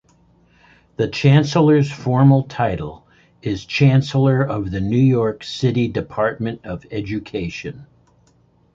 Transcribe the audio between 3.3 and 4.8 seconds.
is Chancellor of